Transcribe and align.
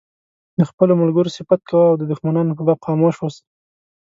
د 0.57 0.61
خپلو 0.69 0.93
ملګرو 1.01 1.33
صفت 1.37 1.61
کوه 1.69 1.85
او 1.89 1.95
د 1.97 2.03
دښمنانو 2.11 2.55
په 2.57 2.63
باب 2.67 2.79
خاموش 2.85 3.15
اوسه. 3.19 3.43